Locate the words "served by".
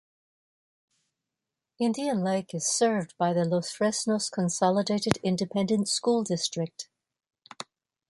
2.65-3.33